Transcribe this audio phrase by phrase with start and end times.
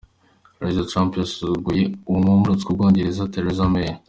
[0.57, 3.91] Prezida Trump yasuzuguye uwuramutswa Ubwongereza Theresa May.